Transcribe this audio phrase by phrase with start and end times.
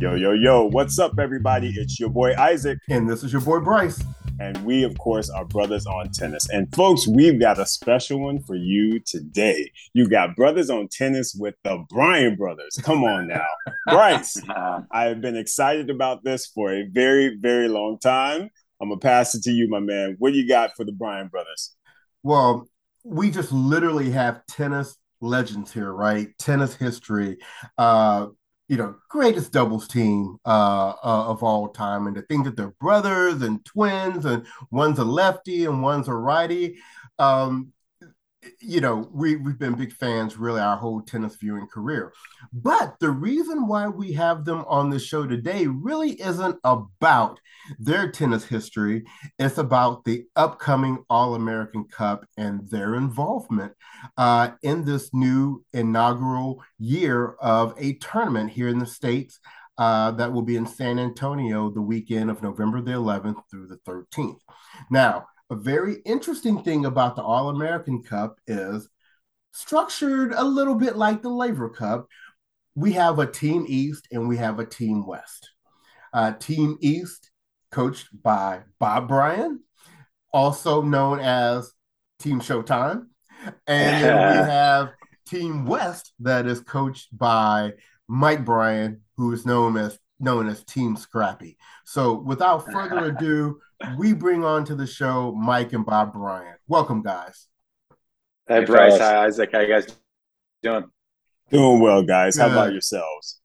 [0.00, 1.74] Yo, yo, yo, what's up, everybody?
[1.76, 2.78] It's your boy Isaac.
[2.88, 4.02] And this is your boy Bryce.
[4.38, 6.48] And we, of course, are brothers on tennis.
[6.48, 9.70] And folks, we've got a special one for you today.
[9.92, 12.78] You got brothers on tennis with the Bryan brothers.
[12.82, 13.44] Come on now.
[13.88, 14.40] Bryce,
[14.90, 18.48] I have been excited about this for a very, very long time.
[18.80, 20.16] I'm going to pass it to you, my man.
[20.18, 21.76] What do you got for the Bryan brothers?
[22.22, 22.70] Well,
[23.04, 26.28] we just literally have tennis legends here, right?
[26.38, 27.36] Tennis history.
[27.76, 28.28] Uh,
[28.70, 32.06] you know, greatest doubles team uh, uh, of all time.
[32.06, 36.14] And to think that they're brothers and twins, and one's a lefty and one's a
[36.14, 36.78] righty.
[37.18, 37.72] Um,
[38.60, 42.12] you know, we, we've been big fans really our whole tennis viewing career.
[42.52, 47.40] But the reason why we have them on the show today really isn't about
[47.78, 49.04] their tennis history.
[49.38, 53.72] It's about the upcoming All American Cup and their involvement
[54.16, 59.38] uh, in this new inaugural year of a tournament here in the States.
[59.78, 63.78] Uh, that will be in San Antonio the weekend of November the 11th through the
[63.90, 64.40] 13th.
[64.90, 68.88] Now, a very interesting thing about the All American Cup is
[69.52, 72.06] structured a little bit like the Laver Cup.
[72.76, 75.50] We have a Team East and we have a Team West.
[76.12, 77.30] Uh, team East,
[77.70, 79.60] coached by Bob Bryan,
[80.32, 81.72] also known as
[82.20, 83.06] Team Showtime.
[83.66, 84.90] And then we have
[85.26, 87.72] Team West, that is coached by
[88.08, 91.56] Mike Bryan, who is known as known as Team Scrappy.
[91.84, 93.58] So without further ado,
[93.98, 96.56] we bring on to the show Mike and Bob Bryan.
[96.68, 97.46] Welcome, guys.
[98.46, 98.98] Hey, Bryce.
[98.98, 99.50] Hi, Isaac.
[99.52, 99.86] How you guys
[100.62, 100.84] doing?
[101.50, 102.36] Doing well, guys.
[102.36, 103.40] How about yourselves?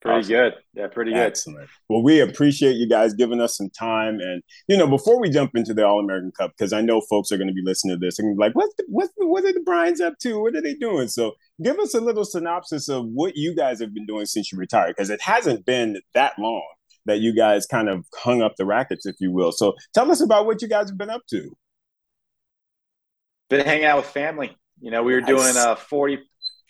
[0.00, 0.28] Pretty awesome.
[0.28, 0.54] good.
[0.74, 1.18] Yeah, pretty good.
[1.18, 1.68] Excellent.
[1.88, 4.20] Well, we appreciate you guys giving us some time.
[4.20, 7.32] And, you know, before we jump into the All American Cup, because I know folks
[7.32, 9.44] are going to be listening to this and be like, what's the, what's the, what
[9.44, 10.40] are the Bryans up to?
[10.40, 11.08] What are they doing?
[11.08, 14.58] So give us a little synopsis of what you guys have been doing since you
[14.58, 16.66] retired, because it hasn't been that long
[17.06, 19.50] that you guys kind of hung up the rackets, if you will.
[19.50, 21.50] So tell us about what you guys have been up to.
[23.48, 24.56] Been hanging out with family.
[24.80, 25.28] You know, we were nice.
[25.28, 26.18] doing uh, 40,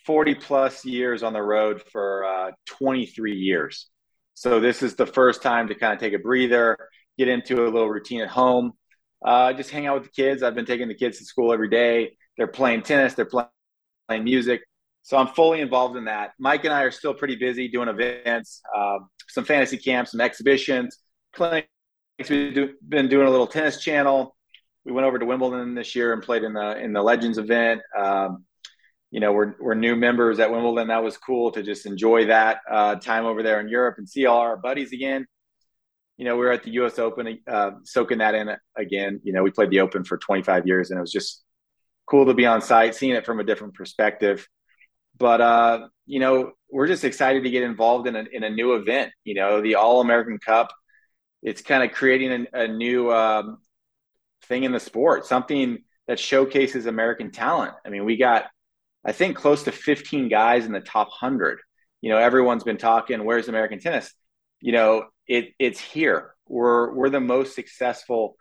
[0.05, 3.87] 40 plus years on the road for uh, 23 years.
[4.33, 6.77] So this is the first time to kind of take a breather,
[7.17, 8.71] get into a little routine at home,
[9.23, 10.41] uh, just hang out with the kids.
[10.41, 12.15] I've been taking the kids to school every day.
[12.37, 13.49] They're playing tennis, they're playing,
[14.07, 14.61] playing music.
[15.03, 16.31] So I'm fully involved in that.
[16.39, 20.97] Mike and I are still pretty busy doing events, uh, some fantasy camps, some exhibitions,
[21.33, 21.67] clinics.
[22.29, 24.35] We've do, been doing a little tennis channel.
[24.85, 27.81] We went over to Wimbledon this year and played in the in the Legends event.
[27.97, 28.45] Um,
[29.11, 30.89] you know, we're we're new members at Wimbledon.
[30.89, 34.25] That was cool to just enjoy that uh, time over there in Europe and see
[34.25, 35.25] all our buddies again.
[36.17, 36.99] You know, we were at the U.S.
[36.99, 39.21] Open, uh, soaking that in again.
[39.23, 41.43] You know, we played the Open for 25 years, and it was just
[42.05, 44.45] cool to be on site, seeing it from a different perspective
[45.19, 48.73] but uh, you know, we're just excited to get involved in a, in a new
[48.73, 49.11] event.
[49.23, 50.73] You know, the All American Cup.
[51.41, 53.59] It's kind of creating a, a new um,
[54.45, 57.73] thing in the sport, something that showcases American talent.
[57.85, 58.45] I mean, we got,
[59.05, 61.59] I think, close to 15 guys in the top 100.
[62.01, 64.13] You know, everyone's been talking, where's American tennis?
[64.61, 66.33] You know, it it's here.
[66.47, 68.35] We're we're the most successful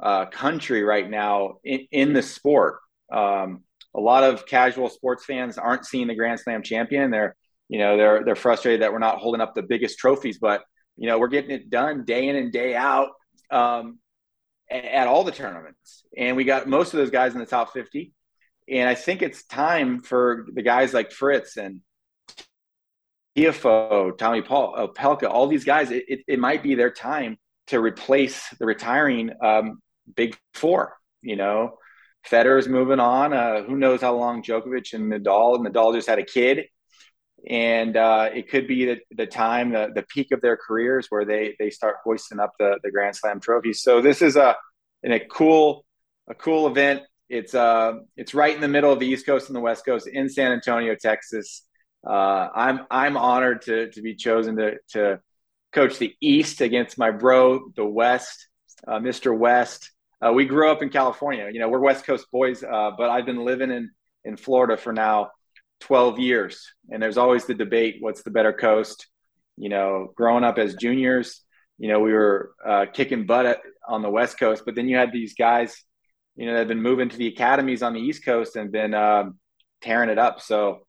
[0.00, 2.78] uh, country right now in, in the sport.
[3.12, 3.64] Um,
[3.94, 7.10] a lot of casual sports fans aren't seeing the Grand Slam champion.
[7.10, 7.36] They're,
[7.68, 10.62] you know, they're they're frustrated that we're not holding up the biggest trophies, but
[10.96, 13.08] you know, we're getting it done day in and day out
[13.50, 13.98] um,
[14.70, 18.12] at all the tournaments, and we got most of those guys in the top fifty.
[18.68, 21.80] And I think it's time for the guys like Fritz and
[23.36, 25.90] Tiafoe, Tommy Paul, uh, Opelka, all these guys.
[25.90, 27.36] It, it, it, might be their time
[27.68, 29.80] to replace the retiring um,
[30.14, 30.96] big four.
[31.22, 31.78] You know,
[32.28, 33.32] Federer's moving on.
[33.32, 35.58] Uh, who knows how long Djokovic and Nadal?
[35.58, 36.66] Nadal just had a kid,
[37.48, 41.24] and uh, it could be the, the time, the, the peak of their careers, where
[41.24, 43.82] they they start hoisting up the, the Grand Slam trophies.
[43.82, 44.56] So this is a
[45.02, 45.84] in a cool
[46.28, 47.02] a cool event.
[47.28, 50.08] It's uh it's right in the middle of the East Coast and the West Coast
[50.08, 51.64] in San Antonio, Texas.
[52.06, 55.20] Uh, I'm I'm honored to to be chosen to to
[55.72, 58.48] coach the East against my bro, the West,
[58.86, 59.36] uh, Mr.
[59.36, 59.92] West.
[60.24, 61.48] Uh, we grew up in California.
[61.52, 63.90] You know, we're West Coast boys, uh, but I've been living in
[64.24, 65.30] in Florida for now
[65.80, 69.06] 12 years, and there's always the debate: what's the better coast?
[69.56, 71.42] You know, growing up as juniors,
[71.80, 74.96] you know, we were uh, kicking butt at, on the West Coast, but then you
[74.96, 75.82] had these guys,
[76.36, 78.92] you know, that have been moving to the academies on the East Coast and been
[78.92, 79.38] um,
[79.80, 80.42] tearing it up.
[80.42, 80.80] So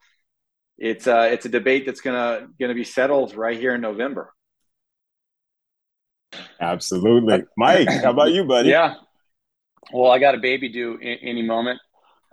[0.78, 4.34] it's uh, it's a debate that's gonna gonna be settled right here in November.
[6.60, 7.88] Absolutely, Mike.
[7.88, 8.70] How about you, buddy?
[8.70, 8.96] Yeah,
[9.92, 11.80] well, I got a baby due any moment.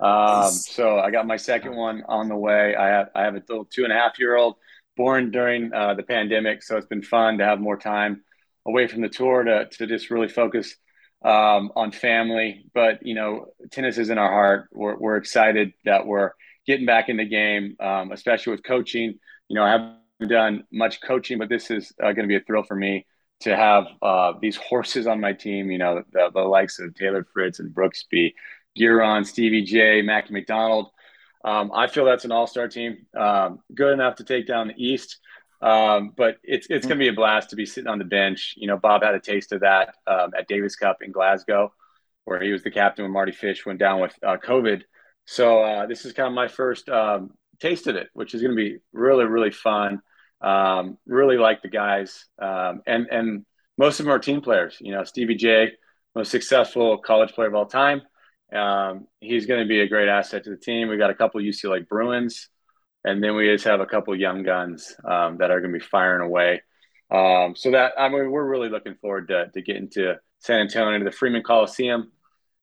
[0.01, 0.51] Um.
[0.51, 2.77] So I got my second one on the way.
[2.77, 4.57] I have I have a little two and a half year old
[4.97, 8.23] born during uh, the pandemic, so it's been fun to have more time
[8.67, 10.77] away from the tour to to just really focus
[11.25, 12.67] um, on family.
[12.75, 14.69] But you know, tennis is in our heart.
[14.73, 16.33] We're we're excited that we're
[16.67, 19.19] getting back in the game, um, especially with coaching.
[19.49, 22.41] You know, I haven't done much coaching, but this is uh, going to be a
[22.41, 23.07] thrill for me
[23.41, 25.71] to have uh, these horses on my team.
[25.71, 28.35] You know, the, the likes of Taylor Fritz and Brooksby,
[28.79, 30.91] Giron, Stevie J, Mackie McDonald.
[31.45, 35.19] Um, I feel that's an all-star team, um, good enough to take down the East.
[35.61, 38.55] Um, but it's it's going to be a blast to be sitting on the bench.
[38.57, 41.73] You know, Bob had a taste of that um, at Davis Cup in Glasgow,
[42.25, 44.83] where he was the captain when Mardy Fish went down with uh, COVID.
[45.25, 47.31] So uh, this is kind of my first um,
[47.61, 50.01] taste of it, which is going to be really really fun.
[50.41, 53.47] Um, really like the guys, um, and and
[53.77, 54.77] most of them are team players.
[54.81, 55.73] You know, Stevie J,
[56.15, 58.03] most successful college player of all time.
[58.53, 60.89] Um, he's going to be a great asset to the team.
[60.89, 62.49] We got a couple UCLA Bruins,
[63.05, 65.85] and then we just have a couple young guns um, that are going to be
[65.85, 66.63] firing away.
[67.11, 70.99] Um, so that I mean, we're really looking forward to, to getting to San Antonio
[70.99, 72.13] to the Freeman Coliseum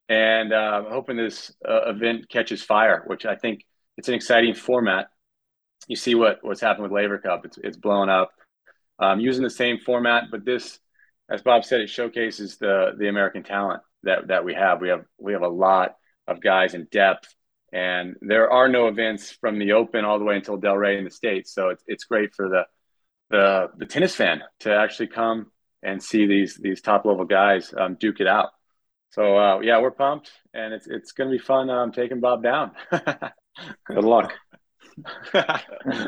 [0.07, 3.65] and uh, hoping this uh, event catches fire, which I think
[3.97, 5.07] it's an exciting format.
[5.87, 8.31] You see what what's happened with Laver Cup; it's it's blowing up.
[8.97, 10.79] Um, using the same format, but this,
[11.29, 14.81] as Bob said, it showcases the the American talent that that we have.
[14.81, 15.95] We have we have a lot
[16.27, 17.33] of guys in depth,
[17.71, 21.11] and there are no events from the Open all the way until Delray in the
[21.11, 21.53] states.
[21.53, 22.65] So it's it's great for the
[23.29, 25.51] the the tennis fan to actually come
[25.83, 28.49] and see these these top level guys um, duke it out.
[29.11, 32.43] So uh, yeah, we're pumped, and it's it's going to be fun um, taking Bob
[32.43, 32.71] down.
[32.91, 34.33] Good luck.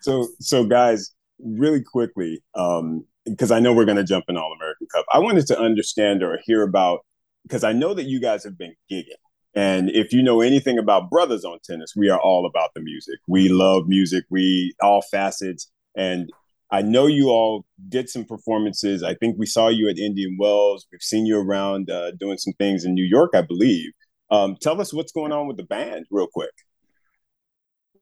[0.00, 4.52] so so guys, really quickly, um, because I know we're going to jump in All
[4.52, 5.04] American Cup.
[5.12, 7.00] I wanted to understand or hear about
[7.44, 9.18] because I know that you guys have been gigging.
[9.54, 13.18] And if you know anything about Brothers on Tennis, we are all about the music.
[13.26, 15.70] We love music, we all facets.
[15.96, 16.30] And
[16.70, 19.02] I know you all did some performances.
[19.02, 20.86] I think we saw you at Indian Wells.
[20.92, 23.90] We've seen you around uh, doing some things in New York, I believe.
[24.30, 26.52] Um, tell us what's going on with the band, real quick.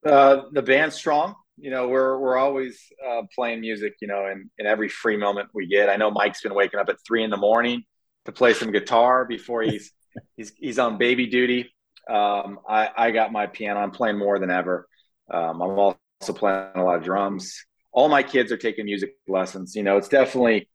[0.05, 1.35] Uh, the band's strong.
[1.57, 3.95] You know, we're we're always uh, playing music.
[4.01, 5.89] You know, in in every free moment we get.
[5.89, 7.83] I know Mike's been waking up at three in the morning
[8.27, 9.93] to play some guitar before he's
[10.37, 11.73] he's he's on baby duty.
[12.09, 13.81] Um, I I got my piano.
[13.81, 14.87] I'm playing more than ever.
[15.31, 15.97] Um, I'm also
[16.29, 17.65] playing a lot of drums.
[17.93, 19.75] All my kids are taking music lessons.
[19.75, 20.69] You know, it's definitely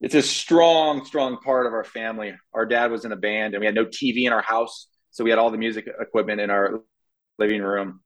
[0.00, 2.34] it's a strong, strong part of our family.
[2.52, 5.24] Our dad was in a band, and we had no TV in our house, so
[5.24, 6.82] we had all the music equipment in our
[7.38, 8.00] living room.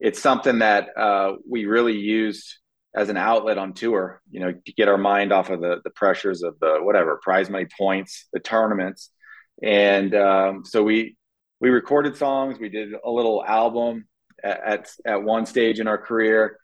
[0.00, 2.56] It's something that uh, we really used
[2.94, 4.20] as an outlet on tour.
[4.30, 7.50] You know, to get our mind off of the the pressures of the whatever prize
[7.50, 9.10] money points, the tournaments,
[9.62, 11.16] and um, so we
[11.60, 12.58] we recorded songs.
[12.58, 14.06] We did a little album
[14.42, 16.58] at, at one stage in our career,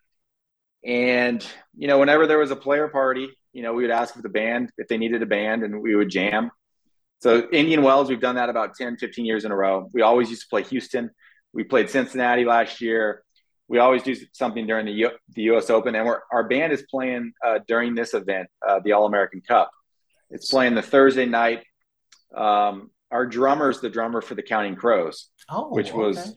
[0.84, 1.46] and
[1.76, 4.28] you know, whenever there was a player party you know, we would ask if the
[4.28, 6.50] band, if they needed a band and we would jam.
[7.22, 9.88] So Indian Wells, we've done that about 10, 15 years in a row.
[9.94, 11.08] We always used to play Houston.
[11.54, 13.22] We played Cincinnati last year.
[13.68, 15.70] We always do something during the, U- the U.S.
[15.70, 19.40] Open, and we're, our band is playing uh, during this event, uh, the All American
[19.40, 19.70] Cup.
[20.30, 21.64] It's playing the Thursday night.
[22.34, 26.36] Um, our drummer's the drummer for the Counting Crows, oh, which was okay.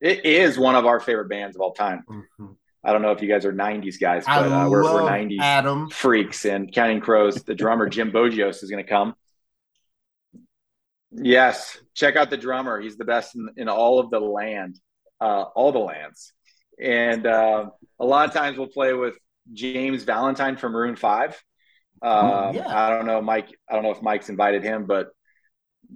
[0.00, 2.04] it is one of our favorite bands of all time.
[2.08, 2.52] Mm-hmm.
[2.84, 5.90] I don't know if you guys are '90s guys, but uh, we're, we're, '90s Adam.
[5.90, 6.44] freaks.
[6.44, 9.14] And Counting Crows, the drummer Jim Bogios is going to come.
[11.10, 12.80] Yes, check out the drummer.
[12.80, 14.78] He's the best in, in all of the land,
[15.20, 16.32] uh, all the lands.
[16.80, 19.16] And uh, a lot of times we'll play with
[19.52, 21.42] James Valentine from Maroon Five.
[22.00, 22.66] Uh, yeah.
[22.68, 23.48] I don't know, Mike.
[23.68, 25.08] I don't know if Mike's invited him, but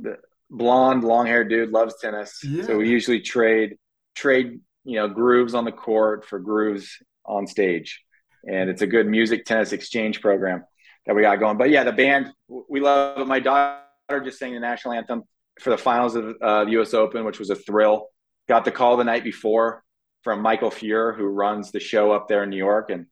[0.01, 0.17] the
[0.51, 2.41] blonde, long haired dude loves tennis.
[2.43, 2.65] Yeah.
[2.65, 3.77] So we usually trade
[4.15, 8.03] trade you know grooves on the court for grooves on stage
[8.47, 10.65] and it's a good music tennis exchange program
[11.07, 12.33] that we got going but yeah the band
[12.69, 13.81] we love it my daughter
[14.25, 15.23] just sang the national anthem
[15.61, 18.09] for the finals of uh, the us open which was a thrill
[18.49, 19.82] got the call the night before
[20.23, 23.07] from michael Feuer, who runs the show up there in new york and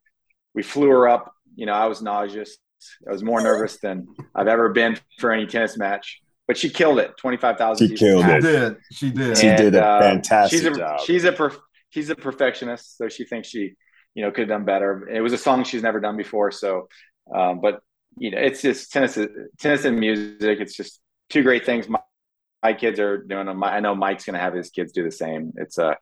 [0.54, 2.56] we flew her up you know i was nauseous
[3.08, 6.98] i was more nervous than i've ever been for any tennis match but she killed
[6.98, 7.16] it.
[7.16, 7.90] Twenty five thousand.
[7.90, 8.42] She killed it.
[8.42, 8.76] She did.
[8.90, 9.38] She did.
[9.38, 11.00] She did a uh, fantastic she's a, job.
[11.00, 13.74] She's a perf- she's a perfectionist, so she thinks she
[14.14, 15.08] you know could have done better.
[15.08, 16.88] It was a song she's never done before, so
[17.32, 17.78] um, but
[18.18, 19.16] you know it's just tennis
[19.60, 20.58] tennis and music.
[20.58, 21.88] It's just two great things.
[21.88, 22.00] My,
[22.64, 23.62] my kids are doing them.
[23.62, 25.52] I know Mike's going to have his kids do the same.
[25.54, 25.96] It's a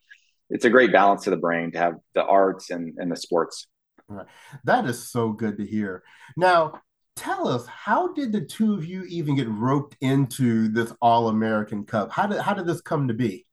[0.50, 3.66] it's a great balance to the brain to have the arts and, and the sports.
[4.08, 4.26] Right.
[4.64, 6.02] That is so good to hear.
[6.36, 6.80] Now,
[7.16, 11.84] tell us how did the two of you even get roped into this all american
[11.84, 13.44] cup how did how did this come to be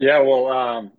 [0.00, 0.90] yeah well um,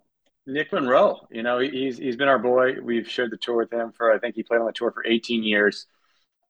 [0.48, 1.26] Nick Monroe.
[1.30, 2.80] You know, he's he's been our boy.
[2.82, 5.06] We've shared the tour with him for I think he played on the tour for
[5.06, 5.86] 18 years.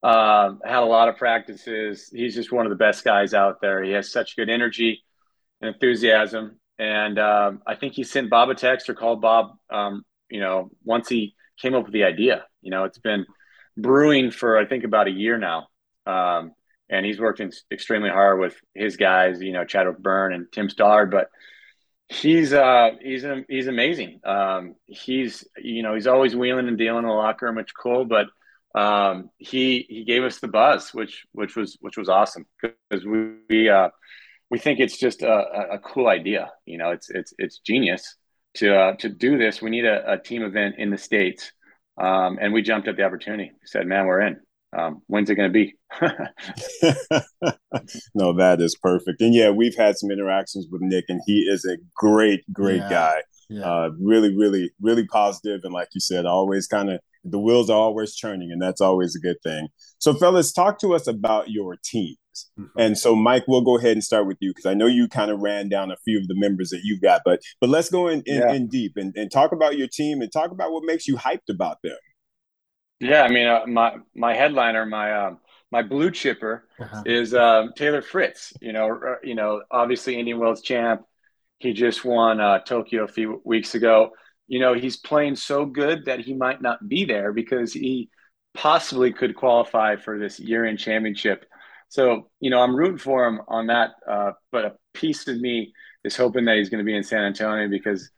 [0.03, 2.09] Um, had a lot of practices.
[2.13, 3.83] He's just one of the best guys out there.
[3.83, 5.03] He has such good energy
[5.61, 6.61] and enthusiasm.
[6.79, 9.57] And um, I think he sent Bob a text or called Bob.
[9.71, 12.45] Um, you know, once he came up with the idea.
[12.63, 13.27] You know, it's been
[13.77, 15.69] brewing for I think about a year now.
[16.07, 16.53] Um,
[16.91, 21.11] and he's worked extremely hard with his guys, you know, Chadwick Byrne and Tim Stoddard,
[21.11, 21.29] but
[22.09, 24.21] he's uh he's he's amazing.
[24.25, 28.07] Um, he's you know he's always wheeling and dealing in the locker room, which cool.
[28.07, 28.27] But
[28.75, 33.35] um, he he gave us the buzz, which which was which was awesome because we
[33.51, 33.91] we, uh,
[34.51, 36.51] we think it's just a, a cool idea.
[36.65, 38.17] You know, it's it's it's genius
[38.55, 39.61] to uh, to do this.
[39.61, 41.53] We need a, a team event in the states,
[42.01, 43.51] um, and we jumped at the opportunity.
[43.53, 44.41] We said, "Man, we're in."
[44.77, 45.77] um, when's it going to be?
[48.15, 49.21] no, that is perfect.
[49.21, 52.91] And yeah, we've had some interactions with Nick, and he is a great, great yeah.
[52.91, 53.23] guy.
[53.49, 53.63] Yeah.
[53.63, 57.79] Uh, really, really, really positive, and like you said, always kind of the wheels are
[57.79, 59.69] always churning, and that's always a good thing.
[59.99, 61.77] So, fellas, talk to us about your
[62.39, 62.69] teams.
[62.69, 62.81] Mm-hmm.
[62.81, 65.31] And so, Mike, we'll go ahead and start with you because I know you kind
[65.31, 68.09] of ran down a few of the members that you've got, but but let's go
[68.09, 68.53] in in, yeah.
[68.53, 71.49] in deep and, and talk about your team and talk about what makes you hyped
[71.51, 71.97] about them.
[73.01, 75.39] Yeah, I mean, uh, my my headliner, my um,
[75.71, 77.03] my blue chipper uh-huh.
[77.07, 78.53] is um, Taylor Fritz.
[78.61, 81.03] You know, uh, you know, obviously Indian Wells champ.
[81.61, 84.11] He just won uh, Tokyo a few weeks ago.
[84.47, 88.11] You know, he's playing so good that he might not be there because he
[88.55, 91.45] possibly could qualify for this year-end championship.
[91.89, 93.93] So, you know, I'm rooting for him on that.
[94.09, 95.73] Uh, but a piece of me
[96.05, 98.11] is hoping that he's going to be in San Antonio because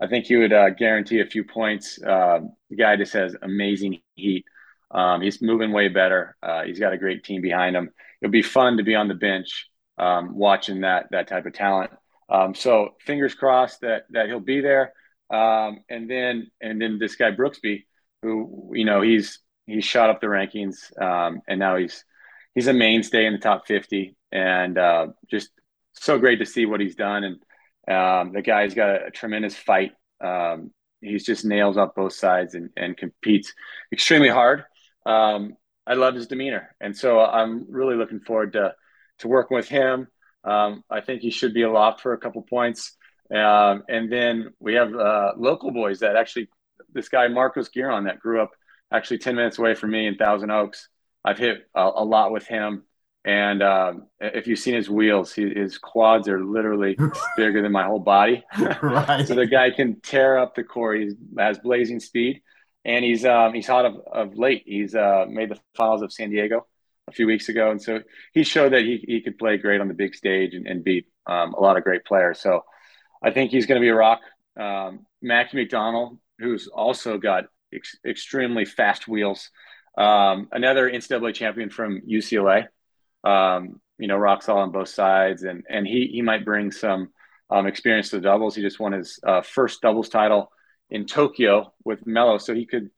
[0.00, 2.00] I think he would uh, guarantee a few points.
[2.02, 4.44] Uh, the guy just has amazing heat.
[4.90, 6.36] Um, he's moving way better.
[6.42, 7.90] Uh, he's got a great team behind him.
[8.22, 9.68] It'll be fun to be on the bench
[9.98, 11.90] um, watching that that type of talent.
[12.30, 14.92] Um, so fingers crossed that that he'll be there.
[15.30, 17.84] Um, and then and then this guy Brooksby,
[18.22, 22.04] who you know he's he's shot up the rankings, um, and now he's
[22.54, 25.50] he's a mainstay in the top 50, and uh, just
[25.94, 27.38] so great to see what he's done and
[27.88, 29.92] um, the guy's got a, a tremendous fight.
[30.20, 33.54] Um, he's just nails up both sides and, and competes
[33.92, 34.64] extremely hard.
[35.06, 38.74] Um, I love his demeanor, and so I'm really looking forward to
[39.20, 40.08] to working with him.
[40.44, 42.96] Um, I think he should be a lock for a couple points.
[43.34, 46.48] Um, and then we have uh, local boys that actually
[46.92, 48.50] this guy Marcos Giron that grew up
[48.92, 50.88] actually 10 minutes away from me in Thousand Oaks.
[51.28, 52.84] I've hit a, a lot with him.
[53.24, 56.96] And um, if you've seen his wheels, he, his quads are literally
[57.36, 58.44] bigger than my whole body.
[58.82, 59.26] right.
[59.28, 60.94] so the guy can tear up the core.
[60.94, 62.40] He has blazing speed,
[62.86, 64.62] and he's um, he's hot of, of late.
[64.64, 66.66] He's uh, made the finals of San Diego
[67.06, 68.00] a few weeks ago, and so
[68.32, 71.06] he showed that he, he could play great on the big stage and, and beat
[71.26, 72.40] um, a lot of great players.
[72.40, 72.64] So
[73.22, 74.20] I think he's going to be a rock.
[74.58, 77.44] Um, Mackie McDonald, who's also got
[77.74, 79.50] ex- extremely fast wheels,
[79.98, 82.68] um, another NCAA champion from UCLA
[83.24, 87.10] um, you know, rock solid on both sides, and and he he might bring some
[87.50, 88.54] um, experience to the doubles.
[88.54, 90.52] He just won his uh, first doubles title
[90.90, 92.90] in Tokyo with Melo, so he could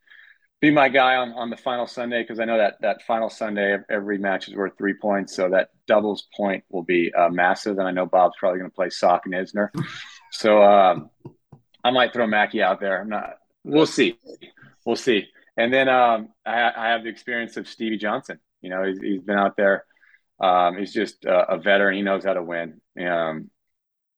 [0.61, 3.73] be my guy on, on the final Sunday because I know that that final Sunday
[3.73, 7.79] of every match is worth three points, so that doubles point will be uh, massive.
[7.79, 9.71] And I know Bob's probably going to play Sock and Isner,
[10.33, 11.11] so um,
[11.83, 13.01] I might throw Mackie out there.
[13.01, 13.39] I'm not.
[13.65, 14.19] We'll see.
[14.85, 15.29] We'll see.
[15.61, 18.39] And then um, I, I, have the experience of Stevie Johnson.
[18.61, 19.85] You know, he's, he's been out there
[20.41, 21.97] um, he's just a, a, veteran.
[21.97, 23.51] He knows how to win, um,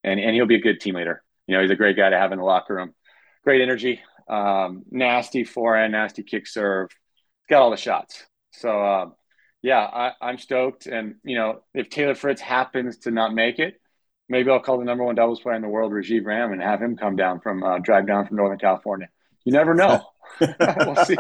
[0.05, 1.23] and and he'll be a good team leader.
[1.47, 2.95] You know, he's a great guy to have in the locker room.
[3.43, 6.91] Great energy, um, nasty forehand, nasty kick serve.
[6.91, 8.25] He's got all the shots.
[8.53, 9.15] So um,
[9.63, 10.87] yeah, I, I'm stoked.
[10.87, 13.81] And you know, if Taylor Fritz happens to not make it,
[14.29, 16.81] maybe I'll call the number one doubles player in the world, Rajeev Ram, and have
[16.81, 19.09] him come down from uh, drive down from Northern California.
[19.45, 20.03] You never know.
[20.41, 21.17] we'll see.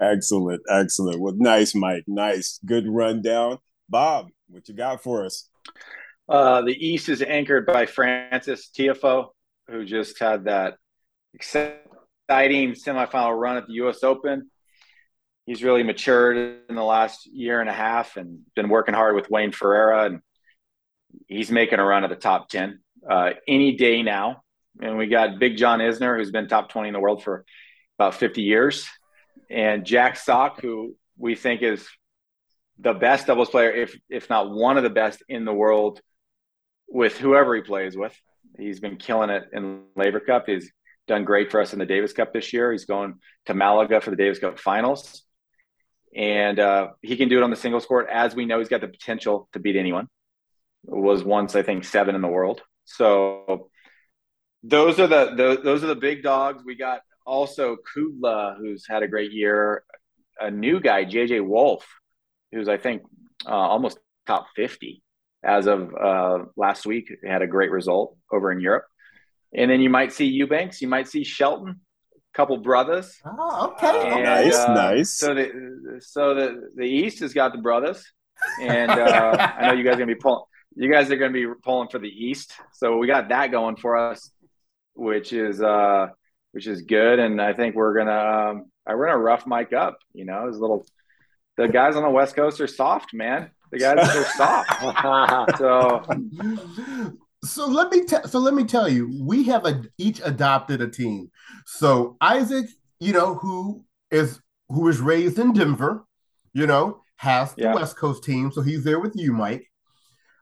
[0.00, 1.20] Excellent, excellent.
[1.20, 2.04] Well, nice, Mike.
[2.06, 3.58] Nice, good rundown.
[3.88, 5.48] Bob, what you got for us?
[6.28, 9.28] Uh, the East is anchored by Frances Tiafoe,
[9.68, 10.74] who just had that
[11.34, 14.02] exciting semifinal run at the U.S.
[14.02, 14.50] Open.
[15.46, 16.36] He's really matured
[16.68, 20.20] in the last year and a half and been working hard with Wayne Ferreira, and
[21.26, 24.41] he's making a run at the top ten uh, any day now.
[24.80, 27.44] And we got Big John Isner, who's been top twenty in the world for
[27.98, 28.88] about fifty years
[29.52, 31.86] and Jack Sock, who we think is
[32.78, 36.00] the best doubles player, if if not one of the best in the world,
[36.88, 38.18] with whoever he plays with.
[38.58, 40.44] He's been killing it in Laver Cup.
[40.46, 40.70] He's
[41.06, 42.72] done great for us in the Davis Cup this year.
[42.72, 43.14] He's going
[43.46, 45.22] to Malaga for the Davis Cup finals,
[46.16, 48.08] and uh, he can do it on the singles court.
[48.10, 50.08] As we know, he's got the potential to beat anyone.
[50.84, 52.62] Was once I think seven in the world.
[52.84, 53.70] So
[54.62, 56.62] those are the, the those are the big dogs.
[56.64, 59.84] We got also Kudla, who's had a great year.
[60.40, 61.86] A new guy, JJ Wolf,
[62.50, 63.02] who's I think
[63.46, 65.02] uh, almost top fifty
[65.44, 67.12] as of uh, last week.
[67.24, 68.84] Had a great result over in Europe.
[69.54, 71.80] And then you might see Eubanks, you might see Shelton,
[72.16, 73.18] a couple brothers.
[73.24, 74.10] Oh, okay.
[74.10, 75.18] And, nice, uh, nice.
[75.18, 78.04] So the so the the East has got the brothers,
[78.60, 80.44] and uh, I know you guys are gonna be pulling.
[80.74, 83.96] You guys are gonna be pulling for the East, so we got that going for
[83.96, 84.30] us,
[84.94, 86.08] which is uh
[86.52, 87.18] which is good.
[87.18, 89.98] And I think we're gonna um, we're gonna rough Mike up.
[90.12, 90.86] You know, his little
[91.56, 93.50] the guys on the West Coast are soft, man.
[93.70, 95.58] The guys are soft.
[95.58, 96.02] so
[97.44, 100.88] so let me tell so let me tell you, we have a, each adopted a
[100.88, 101.30] team.
[101.66, 102.66] So Isaac,
[103.00, 106.04] you know, who is who was raised in Denver,
[106.52, 107.74] you know, has the yeah.
[107.74, 109.66] West Coast team, so he's there with you, Mike.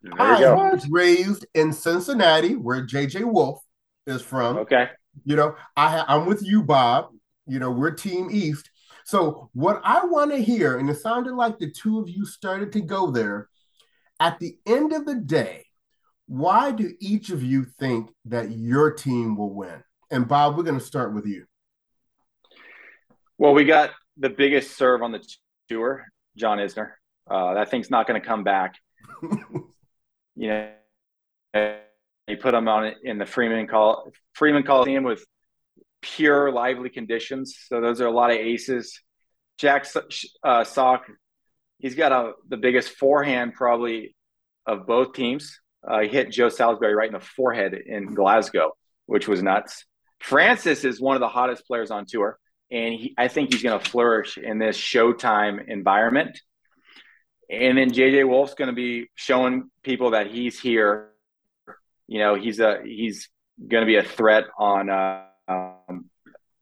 [0.03, 3.63] There you I was raised in Cincinnati, where JJ Wolf
[4.07, 4.59] is from.
[4.59, 4.89] Okay.
[5.25, 7.11] You know, I I'm with you, Bob.
[7.47, 8.71] You know, we're Team East.
[9.05, 12.73] So what I want to hear, and it sounded like the two of you started
[12.73, 13.49] to go there.
[14.21, 15.65] At the end of the day,
[16.27, 19.83] why do each of you think that your team will win?
[20.11, 21.47] And Bob, we're going to start with you.
[23.39, 25.27] Well, we got the biggest serve on the
[25.69, 26.05] tour,
[26.37, 26.93] John Isner.
[27.29, 28.75] Uh, that thing's not going to come back.
[30.37, 30.71] you know,
[32.31, 35.25] you put them on in the Freeman call Freeman Coliseum with
[36.03, 37.57] pure lively conditions.
[37.67, 39.01] So those are a lot of aces.
[39.59, 39.87] Jack
[40.43, 41.07] uh, Sock,
[41.79, 44.15] he's got a the biggest forehand probably
[44.67, 45.59] of both teams.
[45.87, 48.73] Uh, he hit Joe Salisbury right in the forehead in Glasgow,
[49.07, 49.85] which was nuts.
[50.21, 52.39] Frances is one of the hottest players on tour,
[52.71, 56.39] and he, I think he's going to flourish in this Showtime environment.
[57.51, 61.10] And then JJ Wolf's going to be showing people that he's here.
[62.11, 63.31] You know, he's a he's
[63.67, 66.11] going to be a threat on uh, um,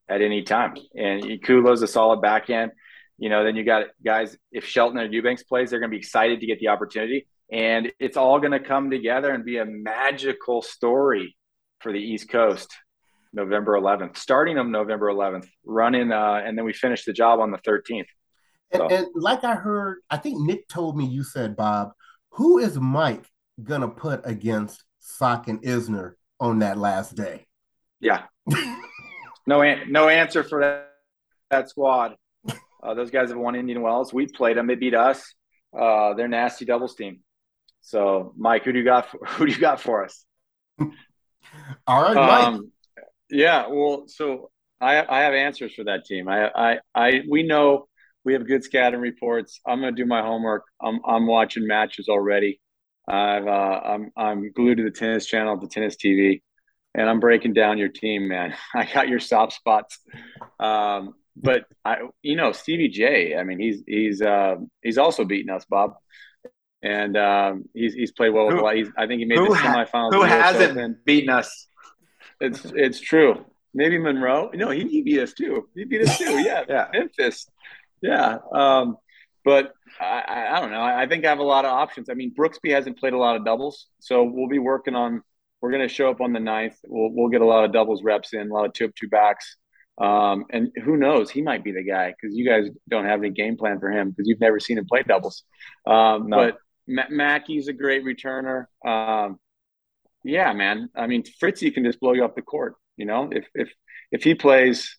[0.09, 0.75] at any time.
[0.95, 2.71] And Kudla's a solid back end.
[3.19, 4.37] You know, then you got guys.
[4.53, 7.93] If Shelton or Eubanks plays, they're going to be excited to get the opportunity and
[7.99, 11.37] it's all going to come together and be a magical story
[11.81, 12.75] for the East Coast.
[13.31, 17.51] November 11th, starting on November 11th, running, uh, and then we finish the job on
[17.51, 18.07] the 13th.
[18.75, 18.85] So.
[18.85, 21.91] And, and, like I heard, I think Nick told me you said, Bob,
[22.31, 23.27] who is Mike
[23.63, 27.47] gonna put against Sock and Isner on that last day?
[28.01, 28.25] Yeah,
[29.47, 30.91] no, an- no answer for that,
[31.51, 32.17] that squad.
[32.81, 34.13] Uh, those guys have won Indian Wells.
[34.13, 35.35] We played them; they beat us.
[35.77, 37.21] Uh, they're nasty doubles team.
[37.81, 39.11] So, Mike, who do you got?
[39.11, 40.25] For, who do you got for us?
[41.87, 42.45] All right, Mike.
[42.45, 42.73] Um,
[43.31, 46.29] yeah, well, so I I have answers for that team.
[46.29, 47.89] I I I we know
[48.25, 49.61] we have good scouting reports.
[49.67, 50.65] I'm going to do my homework.
[50.83, 52.61] I'm I'm watching matches already.
[53.09, 56.43] I've uh, I'm I'm glued to the tennis channel, the tennis TV,
[56.95, 58.55] and I'm breaking down your team, man.
[58.75, 59.99] I got your soft spots.
[60.61, 63.37] Um, but I, you know, Stevie J.
[63.37, 65.95] I mean, he's he's uh, he's also beating us, Bob
[66.83, 68.77] and um, he's he's played well with who, a lot.
[68.77, 70.15] He's, I think he made the semifinals.
[70.15, 71.67] Who hasn't beaten us?
[72.41, 73.45] It's it's true.
[73.75, 74.51] Maybe Monroe.
[74.55, 75.69] No, he, he beat us too.
[75.75, 76.39] He beat us too.
[76.45, 76.89] Yeah, yeah.
[76.93, 77.49] Memphis.
[78.01, 78.39] Yeah.
[78.53, 78.97] Um,
[79.49, 80.83] but I, I don't know.
[80.83, 82.11] I think I have a lot of options.
[82.11, 85.23] I mean, Brooksby hasn't played a lot of doubles, so we'll be working on.
[85.63, 86.77] We're going to show up on the ninth.
[86.87, 89.09] We'll we'll get a lot of doubles reps in, a lot of two up two
[89.09, 89.57] backs.
[89.97, 93.31] Um, and who knows, he might be the guy because you guys don't have any
[93.31, 95.45] game plan for him because you've never seen him play doubles.
[95.87, 96.53] Um, no.
[96.87, 98.67] But Mackie's a great returner.
[98.87, 99.39] Um,
[100.25, 100.91] yeah, man.
[100.95, 102.75] I mean, Fritzy can just blow you off the court.
[102.99, 103.73] You know, if if
[104.13, 104.99] if he plays,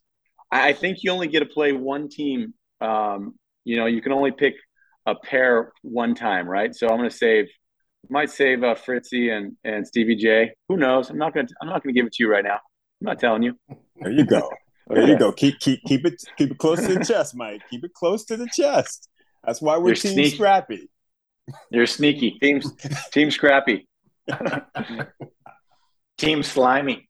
[0.52, 2.56] I think you only get to play one team.
[2.82, 3.36] Um,
[3.70, 4.56] you know, you can only pick
[5.06, 6.74] a pair one time, right?
[6.74, 7.46] So I'm going to save,
[8.10, 10.52] might save uh, Fritzy and and Stevie J.
[10.68, 11.12] Who knows?
[11.12, 12.56] I'm not going to I'm not going to give it to you right now.
[12.56, 13.54] I'm not telling you.
[14.02, 14.50] There you go.
[14.92, 15.12] There okay.
[15.12, 15.32] you go.
[15.32, 17.62] Keep keep keep it keep it close to the chest, Mike.
[17.70, 19.08] Keep it close to the chest.
[19.46, 20.36] That's why we're You're team sneaky.
[20.36, 20.90] scrappy.
[21.70, 22.32] You're sneaky.
[22.42, 22.60] Team,
[23.14, 23.88] team scrappy.
[26.18, 27.08] team slimy.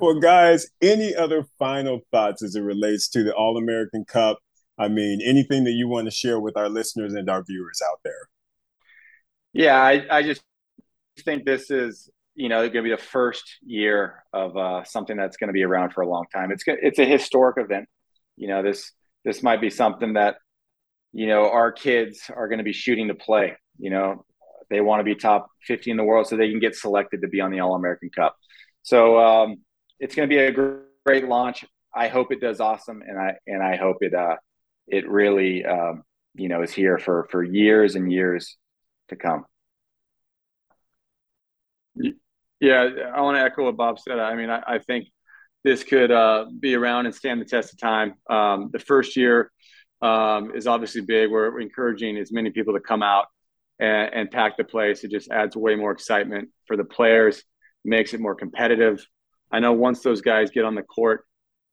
[0.00, 4.38] Well, guys, any other final thoughts as it relates to the All American Cup?
[4.78, 8.00] I mean, anything that you want to share with our listeners and our viewers out
[8.04, 8.28] there?
[9.52, 10.42] Yeah, I, I just
[11.24, 15.36] think this is you know, going to be the first year of uh, something that's
[15.36, 16.52] going to be around for a long time.
[16.52, 17.88] It's it's a historic event.
[18.36, 18.92] You know, this
[19.24, 20.36] this might be something that
[21.12, 23.56] you know our kids are going to be shooting to play.
[23.76, 24.24] You know,
[24.70, 27.28] they want to be top 50 in the world so they can get selected to
[27.28, 28.36] be on the All American Cup.
[28.82, 29.56] So um,
[30.00, 30.52] it's going to be a
[31.04, 31.64] great launch.
[31.94, 34.36] I hope it does awesome, and I and I hope it uh,
[34.86, 36.02] it really um,
[36.34, 38.56] you know is here for for years and years
[39.08, 39.44] to come.
[42.60, 44.18] Yeah, I want to echo what Bob said.
[44.18, 45.08] I mean, I, I think
[45.64, 48.14] this could uh, be around and stand the test of time.
[48.28, 49.50] Um, the first year
[50.02, 51.30] um, is obviously big.
[51.30, 53.26] We're, encouraging as many people to come out
[53.78, 55.04] and, and, pack the place.
[55.04, 57.42] It just adds way more excitement for the players,
[57.84, 59.04] makes it more competitive.
[59.50, 61.24] I know once those guys get on the court,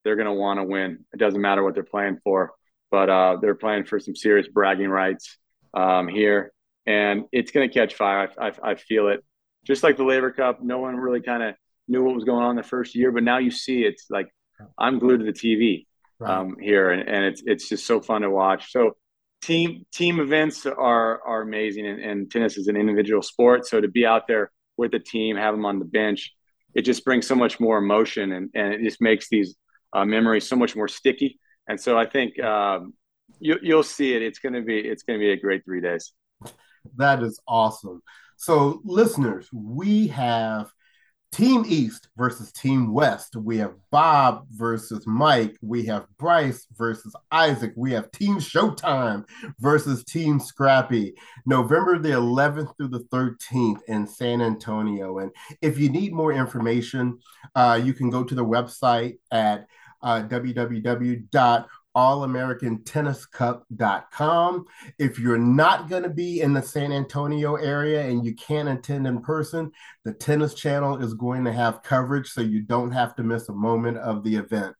[0.03, 1.05] they're going to want to win.
[1.13, 2.51] It doesn't matter what they're playing for,
[2.91, 5.37] but uh, they're playing for some serious bragging rights
[5.73, 6.53] um, here,
[6.85, 8.29] and it's going to catch fire.
[8.39, 9.23] I, I, I feel it.
[9.65, 11.55] Just like the Laver Cup, no one really kind of
[11.87, 14.27] knew what was going on the first year, but now you see it's like
[14.77, 15.85] I'm glued to the TV
[16.21, 18.71] um, here, and, and it's it's just so fun to watch.
[18.71, 18.95] So
[19.41, 23.67] team team events are are amazing, and, and tennis is an individual sport.
[23.67, 26.31] So to be out there with the team, have them on the bench,
[26.75, 29.55] it just brings so much more emotion, and and it just makes these
[29.93, 31.39] uh, memories so much more sticky.
[31.67, 32.93] And so I think um,
[33.39, 34.21] you, you'll see it.
[34.21, 36.13] It's gonna be it's gonna be a great three days.
[36.97, 38.01] That is awesome.
[38.37, 40.69] So, listeners, we have
[41.35, 43.35] Team East versus Team West.
[43.35, 45.57] We have Bob versus Mike.
[45.61, 47.73] We have Bryce versus Isaac.
[47.75, 49.25] We have Team Showtime
[49.59, 51.13] versus Team Scrappy.
[51.45, 55.17] November the 11th through the 13th in San Antonio.
[55.17, 55.29] And
[55.61, 57.19] if you need more information,
[57.53, 59.67] uh, you can go to the website at
[60.01, 64.65] uh, www allamericantenniscup.com.
[64.99, 69.07] If you're not going to be in the San Antonio area and you can't attend
[69.07, 69.71] in person,
[70.03, 73.53] the Tennis Channel is going to have coverage so you don't have to miss a
[73.53, 74.75] moment of the event.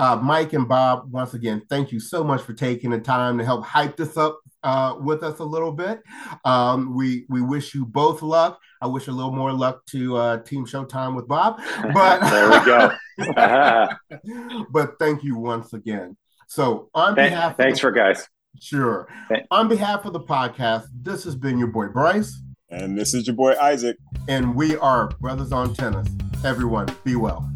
[0.00, 3.44] Uh, Mike and Bob, once again, thank you so much for taking the time to
[3.44, 6.00] help hype this up uh, with us a little bit.
[6.46, 8.58] Um, we we wish you both luck.
[8.80, 11.60] I wish a little more luck to uh, Team Showtime with Bob.
[11.92, 12.90] But there we go.
[14.70, 16.16] but thank you once again.
[16.50, 18.28] So on behalf thanks the, for guys.
[18.60, 19.06] Sure.
[19.28, 19.46] Thanks.
[19.52, 22.42] On behalf of the podcast, this has been your boy Bryce.
[22.70, 23.96] And this is your boy Isaac.
[24.26, 26.08] And we are Brothers on Tennis.
[26.44, 27.48] Everyone, be well.